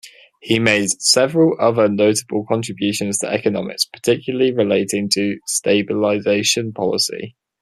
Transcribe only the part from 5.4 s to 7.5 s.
stabilization policy.